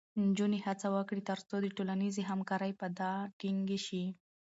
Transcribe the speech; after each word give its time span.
نجونې 0.27 0.59
هڅه 0.65 0.87
وکړي، 0.95 1.21
ترڅو 1.31 1.55
د 1.61 1.67
ټولنیزې 1.77 2.21
همکارۍ 2.29 2.71
فضا 2.79 3.11
ټینګې 3.39 3.79
شي. 3.85 4.03